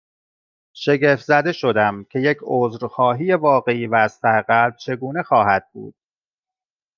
شگفت 0.75 1.25
زده 1.25 1.51
شدم، 1.51 2.03
که 2.03 2.19
یک 2.19 2.37
عذرخواهی 2.43 3.33
واقعی 3.33 3.87
و 3.87 3.95
از 3.95 4.19
ته 4.19 4.41
قلب 4.47 4.75
چگونه 4.75 5.23
خواهد 5.23 5.69
بود؟ 5.73 5.95